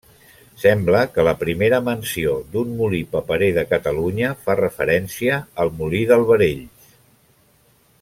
[0.61, 6.93] Sembla que la primera menció d'un molí paperer de Catalunya fa referència al molí d'Albarells.